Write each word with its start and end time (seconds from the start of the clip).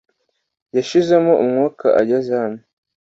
Yashizemo 0.75 1.33
umwuka 1.43 1.85
ageze 2.01 2.31
hano 2.41 2.61